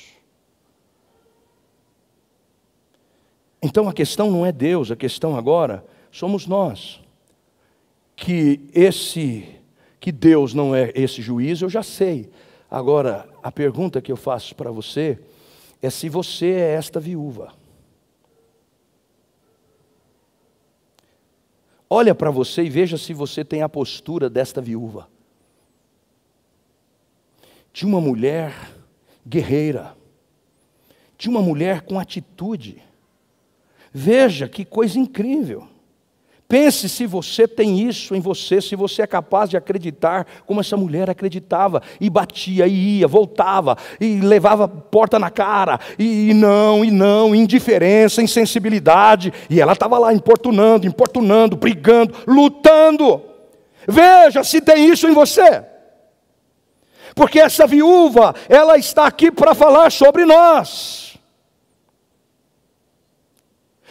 [3.64, 7.00] Então a questão não é Deus, a questão agora somos nós.
[8.14, 9.48] Que esse
[10.02, 12.30] que Deus não é esse juiz, eu já sei.
[12.70, 15.18] Agora, a pergunta que eu faço para você
[15.82, 17.54] é se você é esta viúva.
[21.90, 25.08] Olha para você e veja se você tem a postura desta viúva.
[27.72, 28.54] De uma mulher
[29.26, 29.96] guerreira,
[31.18, 32.84] de uma mulher com atitude.
[33.94, 35.68] Veja que coisa incrível.
[36.48, 40.78] Pense se você tem isso em você, se você é capaz de acreditar como essa
[40.78, 46.86] mulher acreditava, e batia, e ia, voltava, e levava porta na cara, e, e não,
[46.86, 53.22] e não, indiferença, insensibilidade, e ela estava lá importunando, importunando, brigando, lutando.
[53.88, 55.64] Veja se tem isso em você.
[57.16, 61.03] Porque essa viúva, ela está aqui para falar sobre nós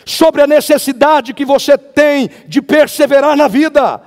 [0.04, 4.00] sobre a necessidade que você tem de perseverar na vida,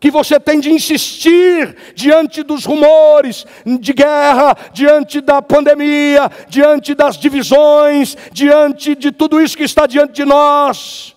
[0.00, 7.16] que você tem de insistir diante dos rumores de guerra, diante da pandemia, diante das
[7.16, 11.16] divisões, diante de tudo isso que está diante de nós.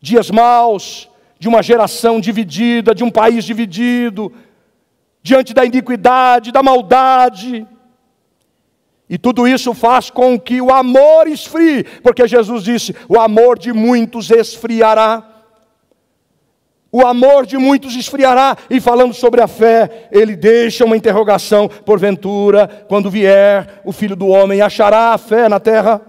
[0.00, 1.08] Dias maus,
[1.38, 4.32] de uma geração dividida, de um país dividido,
[5.22, 7.66] diante da iniquidade, da maldade.
[9.10, 13.72] E tudo isso faz com que o amor esfrie, porque Jesus disse: o amor de
[13.72, 15.26] muitos esfriará.
[16.92, 18.56] O amor de muitos esfriará.
[18.68, 24.28] E falando sobre a fé, ele deixa uma interrogação: porventura, quando vier o filho do
[24.28, 26.00] homem, achará a fé na terra?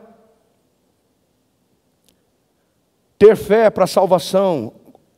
[3.17, 4.73] Ter fé para salvação,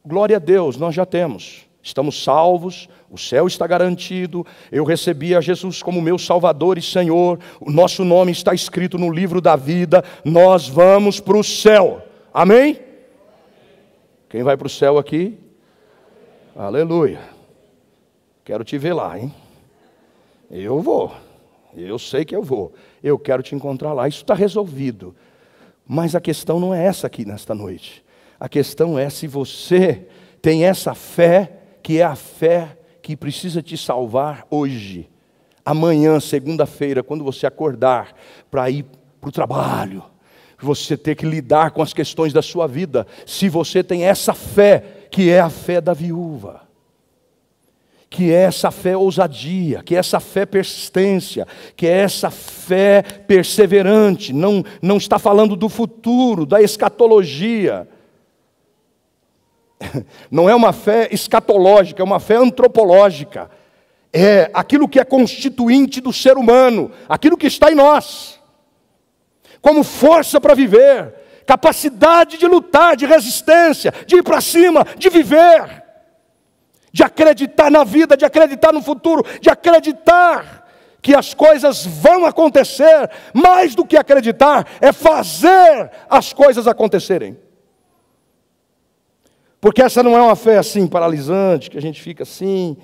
[0.05, 1.67] glória a Deus, nós já temos.
[1.81, 7.39] Estamos salvos, o céu está garantido, eu recebi a Jesus como meu Salvador e Senhor,
[7.61, 12.01] o nosso nome está escrito no livro da vida, nós vamos para o céu,
[12.33, 12.79] amém?
[14.27, 15.37] Quem vai para o céu aqui?
[16.55, 17.19] Aleluia,
[18.43, 19.31] quero te ver lá, hein?
[20.49, 21.13] Eu vou,
[21.77, 25.15] eu sei que eu vou, eu quero te encontrar lá, isso está resolvido,
[25.85, 28.03] mas a questão não é essa aqui nesta noite,
[28.39, 30.07] a questão é se você
[30.41, 35.09] tem essa fé, que é a fé que precisa te salvar hoje,
[35.65, 38.15] amanhã, segunda-feira, quando você acordar
[38.49, 38.85] para ir
[39.19, 40.03] para o trabalho,
[40.57, 45.07] você ter que lidar com as questões da sua vida, se você tem essa fé,
[45.11, 46.61] que é a fé da viúva,
[48.09, 51.45] que é essa fé ousadia, que é essa fé persistência,
[51.75, 57.85] que é essa fé perseverante, não, não está falando do futuro, da escatologia,
[60.29, 63.49] não é uma fé escatológica, é uma fé antropológica.
[64.11, 68.39] É aquilo que é constituinte do ser humano, aquilo que está em nós,
[69.59, 71.15] como força para viver,
[71.45, 75.83] capacidade de lutar, de resistência, de ir para cima, de viver,
[76.91, 80.63] de acreditar na vida, de acreditar no futuro, de acreditar
[81.01, 87.37] que as coisas vão acontecer, mais do que acreditar, é fazer as coisas acontecerem.
[89.63, 92.75] Porque essa não é uma fé assim paralisante, que a gente fica assim,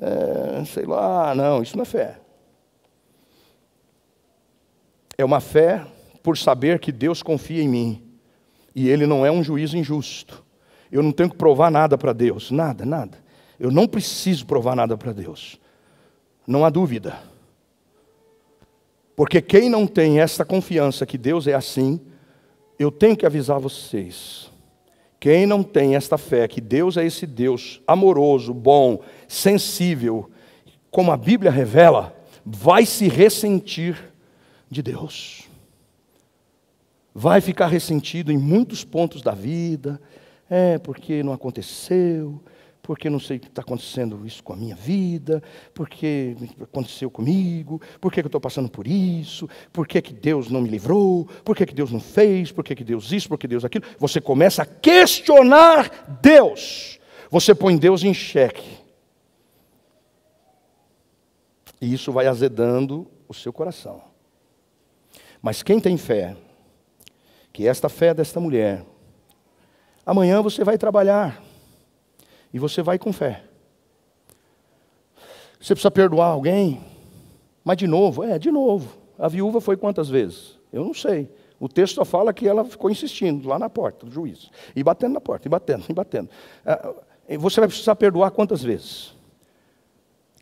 [0.00, 2.20] é, sei lá, não, isso não é fé.
[5.18, 5.84] É uma fé
[6.22, 8.02] por saber que Deus confia em mim
[8.74, 10.42] e Ele não é um juiz injusto.
[10.90, 13.18] Eu não tenho que provar nada para Deus, nada, nada.
[13.60, 15.60] Eu não preciso provar nada para Deus.
[16.46, 17.18] Não há dúvida.
[19.14, 22.00] Porque quem não tem essa confiança que Deus é assim,
[22.78, 24.50] eu tenho que avisar vocês.
[25.22, 30.28] Quem não tem esta fé que Deus é esse Deus amoroso, bom, sensível,
[30.90, 32.12] como a Bíblia revela,
[32.44, 34.12] vai se ressentir
[34.68, 35.44] de Deus.
[37.14, 40.02] Vai ficar ressentido em muitos pontos da vida.
[40.50, 42.40] É, porque não aconteceu,
[42.82, 45.40] porque não sei o que está acontecendo isso com a minha vida,
[45.72, 50.60] porque aconteceu comigo, por que eu estou passando por isso, por que, que Deus não
[50.60, 53.46] me livrou, por que, que Deus não fez, por que, que Deus isso, por que
[53.46, 53.84] Deus aquilo.
[53.98, 56.98] Você começa a questionar Deus,
[57.30, 58.82] você põe Deus em xeque.
[61.80, 64.02] E isso vai azedando o seu coração.
[65.40, 66.36] Mas quem tem fé,
[67.52, 68.84] que esta fé desta mulher,
[70.04, 71.42] amanhã você vai trabalhar,
[72.52, 73.44] e você vai com fé.
[75.60, 76.80] Você precisa perdoar alguém,
[77.64, 78.98] mas de novo, é, de novo.
[79.18, 80.58] A viúva foi quantas vezes?
[80.72, 81.30] Eu não sei.
[81.60, 85.12] O texto só fala que ela ficou insistindo lá na porta do juiz, e batendo
[85.14, 86.28] na porta, e batendo, e batendo.
[86.66, 86.92] Ah,
[87.38, 89.14] você vai precisar perdoar quantas vezes?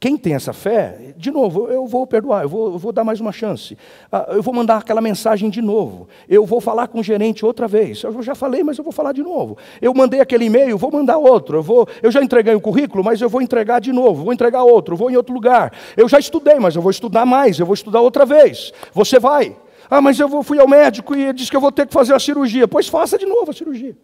[0.01, 3.21] Quem tem essa fé, de novo, eu vou perdoar, eu vou, eu vou dar mais
[3.21, 3.77] uma chance.
[4.11, 6.09] Ah, eu vou mandar aquela mensagem de novo.
[6.27, 8.03] Eu vou falar com o gerente outra vez.
[8.03, 9.59] Eu já falei, mas eu vou falar de novo.
[9.79, 11.59] Eu mandei aquele e-mail, vou mandar outro.
[11.59, 14.25] Eu, vou, eu já entreguei o currículo, mas eu vou entregar de novo.
[14.25, 15.71] Vou entregar outro, vou em outro lugar.
[15.95, 17.59] Eu já estudei, mas eu vou estudar mais.
[17.59, 18.73] Eu vou estudar outra vez.
[18.95, 19.55] Você vai.
[19.91, 22.15] Ah, mas eu fui ao médico e ele disse que eu vou ter que fazer
[22.15, 22.67] a cirurgia.
[22.67, 23.95] Pois faça de novo a cirurgia.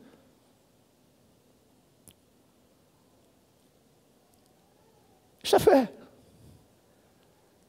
[5.46, 5.88] Isso é fé.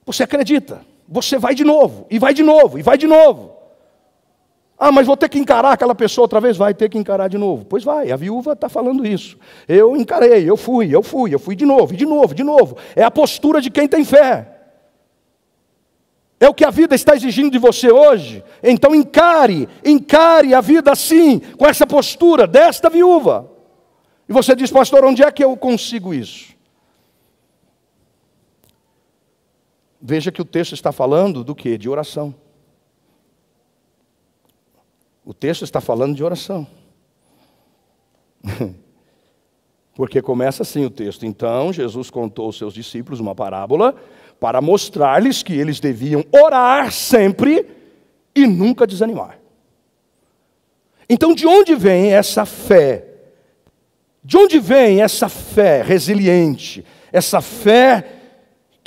[0.03, 3.55] Você acredita, você vai de novo, e vai de novo, e vai de novo.
[4.79, 6.57] Ah, mas vou ter que encarar aquela pessoa outra vez?
[6.57, 7.65] Vai ter que encarar de novo.
[7.65, 9.37] Pois vai, a viúva está falando isso.
[9.67, 12.77] Eu encarei, eu fui, eu fui, eu fui de novo, de novo, de novo.
[12.95, 14.55] É a postura de quem tem fé.
[16.39, 18.43] É o que a vida está exigindo de você hoje.
[18.63, 23.51] Então encare, encare a vida assim, com essa postura desta viúva.
[24.27, 26.56] E você diz, pastor, onde é que eu consigo isso?
[30.01, 31.77] Veja que o texto está falando do que?
[31.77, 32.33] De oração.
[35.25, 36.65] O texto está falando de oração.
[39.95, 41.25] Porque começa assim o texto.
[41.25, 43.95] Então Jesus contou aos seus discípulos uma parábola
[44.39, 47.65] para mostrar-lhes que eles deviam orar sempre
[48.35, 49.39] e nunca desanimar.
[51.09, 53.05] Então, de onde vem essa fé?
[54.23, 56.85] De onde vem essa fé resiliente?
[57.11, 58.16] Essa fé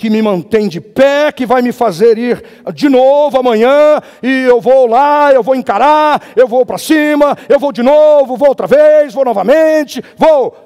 [0.01, 2.43] que me mantém de pé, que vai me fazer ir
[2.73, 7.59] de novo amanhã, e eu vou lá, eu vou encarar, eu vou para cima, eu
[7.59, 10.57] vou de novo, vou outra vez, vou novamente, vou.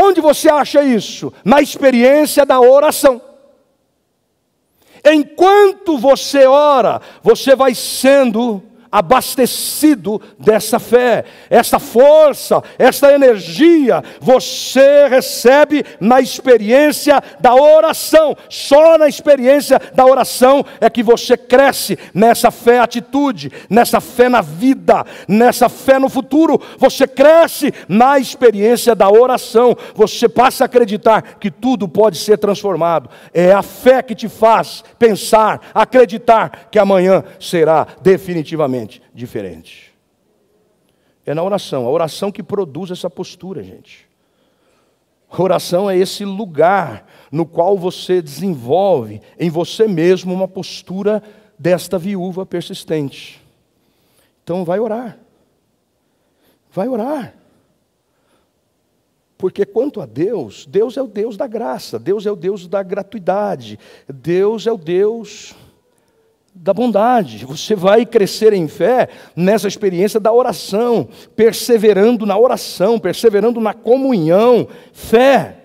[0.00, 1.32] Onde você acha isso?
[1.44, 3.20] Na experiência da oração.
[5.04, 15.84] Enquanto você ora, você vai sendo abastecido dessa fé, essa força, essa energia, você recebe
[16.00, 18.36] na experiência da oração.
[18.48, 24.40] Só na experiência da oração é que você cresce nessa fé atitude, nessa fé na
[24.40, 26.60] vida, nessa fé no futuro.
[26.78, 29.76] Você cresce na experiência da oração.
[29.94, 33.08] Você passa a acreditar que tudo pode ser transformado.
[33.32, 38.79] É a fé que te faz pensar, acreditar que amanhã será definitivamente
[39.14, 39.92] diferente.
[41.24, 44.08] É na oração, a oração que produz essa postura, gente.
[45.38, 51.22] Oração é esse lugar no qual você desenvolve em você mesmo uma postura
[51.58, 53.40] desta viúva persistente.
[54.42, 55.18] Então vai orar.
[56.72, 57.34] Vai orar.
[59.38, 62.82] Porque quanto a Deus, Deus é o Deus da graça, Deus é o Deus da
[62.82, 63.78] gratuidade,
[64.08, 65.54] Deus é o Deus
[66.60, 67.46] da bondade.
[67.46, 74.68] Você vai crescer em fé nessa experiência da oração, perseverando na oração, perseverando na comunhão.
[74.92, 75.56] Fé.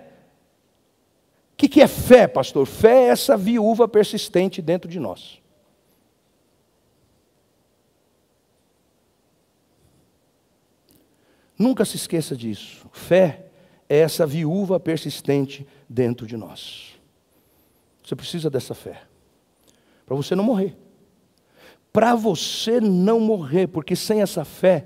[1.51, 2.65] O que, é fé, pastor?
[2.65, 5.41] Fé é essa viúva persistente dentro de nós.
[11.59, 12.87] Nunca se esqueça disso.
[12.93, 13.47] Fé
[13.89, 16.93] é essa viúva persistente dentro de nós.
[18.01, 19.01] Você precisa dessa fé
[20.05, 20.84] para você não morrer.
[21.95, 24.85] Para você não morrer, porque sem essa fé,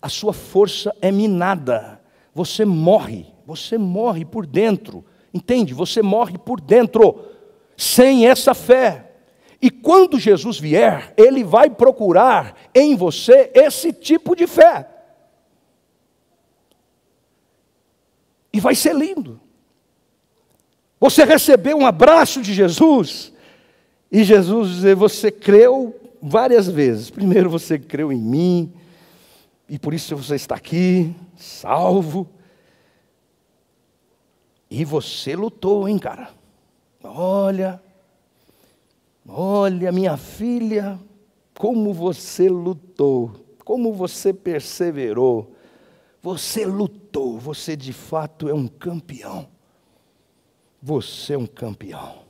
[0.00, 2.00] a sua força é minada.
[2.32, 5.04] Você morre, você morre por dentro.
[5.34, 5.74] Entende?
[5.74, 7.24] Você morre por dentro,
[7.76, 9.10] sem essa fé.
[9.60, 14.88] E quando Jesus vier, ele vai procurar em você esse tipo de fé.
[18.52, 19.40] E vai ser lindo.
[21.00, 23.32] Você recebeu um abraço de Jesus,
[24.10, 27.10] e Jesus dizer: Você creu várias vezes.
[27.10, 28.72] Primeiro, você creu em mim,
[29.68, 32.28] e por isso você está aqui, salvo.
[34.70, 36.30] E você lutou, hein, cara?
[37.02, 37.82] Olha,
[39.26, 40.98] olha, minha filha,
[41.56, 43.32] como você lutou,
[43.64, 45.54] como você perseverou.
[46.20, 49.48] Você lutou, você de fato é um campeão.
[50.82, 52.27] Você é um campeão.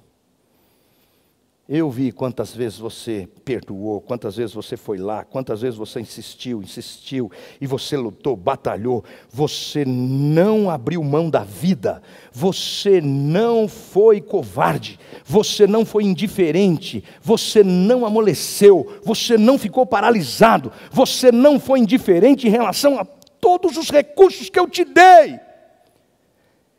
[1.70, 6.62] Eu vi quantas vezes você perdoou, quantas vezes você foi lá, quantas vezes você insistiu,
[6.62, 9.04] insistiu, e você lutou, batalhou.
[9.30, 12.02] Você não abriu mão da vida,
[12.32, 20.72] você não foi covarde, você não foi indiferente, você não amoleceu, você não ficou paralisado,
[20.90, 25.38] você não foi indiferente em relação a todos os recursos que eu te dei.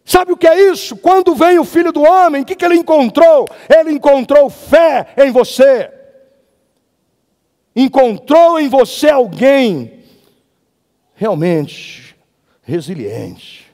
[0.09, 0.97] Sabe o que é isso?
[0.97, 3.47] Quando vem o filho do homem, o que, que ele encontrou?
[3.69, 5.87] Ele encontrou fé em você.
[7.75, 9.99] Encontrou em você alguém
[11.13, 12.15] realmente
[12.63, 13.71] resiliente.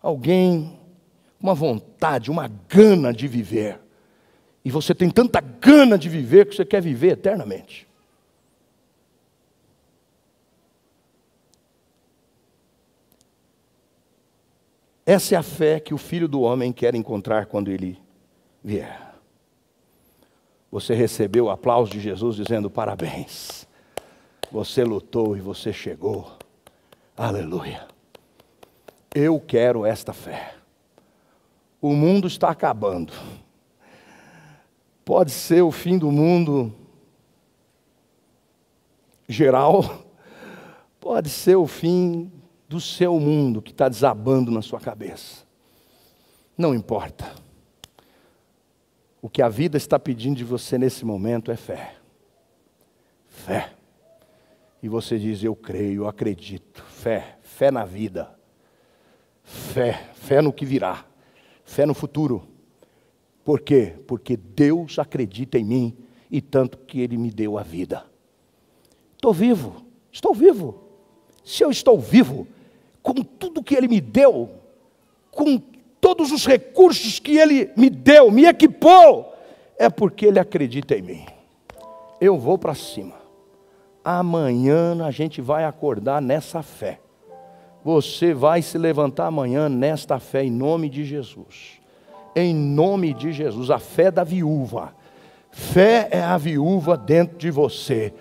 [0.00, 0.80] Alguém
[1.38, 3.78] com uma vontade, uma gana de viver.
[4.64, 7.85] E você tem tanta gana de viver que você quer viver eternamente.
[15.06, 17.96] Essa é a fé que o filho do homem quer encontrar quando ele
[18.62, 19.14] vier.
[20.68, 23.68] Você recebeu o aplauso de Jesus dizendo: parabéns,
[24.50, 26.32] você lutou e você chegou.
[27.16, 27.86] Aleluia.
[29.14, 30.54] Eu quero esta fé.
[31.80, 33.12] o mundo está acabando.
[35.04, 36.74] Pode ser o fim do mundo
[39.28, 40.04] geral,
[40.98, 42.30] pode ser o fim
[42.68, 45.44] do seu mundo que está desabando na sua cabeça.
[46.56, 47.34] Não importa.
[49.20, 51.96] O que a vida está pedindo de você nesse momento é fé.
[53.26, 53.72] Fé.
[54.82, 56.82] E você diz: Eu creio, eu acredito.
[56.84, 58.34] Fé, fé na vida.
[59.42, 61.04] Fé, fé no que virá.
[61.64, 62.48] Fé no futuro.
[63.44, 63.94] Por quê?
[64.06, 65.96] Porque Deus acredita em mim
[66.30, 68.04] e tanto que Ele me deu a vida.
[69.14, 70.82] Estou vivo, estou vivo.
[71.44, 72.46] Se eu estou vivo,
[73.06, 74.50] com tudo que Ele me deu,
[75.30, 75.62] com
[76.00, 79.32] todos os recursos que Ele me deu, me equipou,
[79.78, 81.26] é porque Ele acredita em mim.
[82.20, 83.14] Eu vou para cima.
[84.04, 86.98] Amanhã a gente vai acordar nessa fé.
[87.84, 91.80] Você vai se levantar amanhã nesta fé, em nome de Jesus.
[92.34, 94.92] Em nome de Jesus, a fé da viúva.
[95.52, 98.12] Fé é a viúva dentro de você.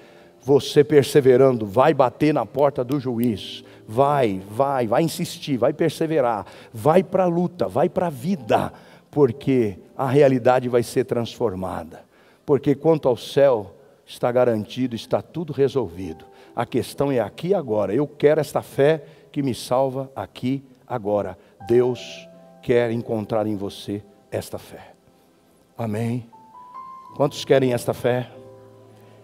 [0.43, 7.03] Você perseverando, vai bater na porta do juiz vai, vai, vai insistir, vai perseverar, vai
[7.03, 8.73] para a luta, vai para a vida,
[9.11, 12.03] porque a realidade vai ser transformada.
[12.45, 13.75] Porque quanto ao céu,
[14.05, 16.25] está garantido, está tudo resolvido.
[16.55, 17.93] A questão é aqui e agora.
[17.93, 21.37] Eu quero esta fé que me salva aqui agora.
[21.67, 22.27] Deus
[22.61, 24.93] quer encontrar em você esta fé.
[25.77, 26.29] Amém.
[27.15, 28.29] Quantos querem esta fé?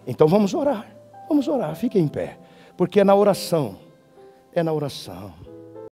[0.06, 0.86] Então vamos orar.
[1.28, 1.74] Vamos orar.
[1.76, 2.38] Fiquem em pé.
[2.76, 3.76] Porque é na oração
[4.54, 5.51] é na oração.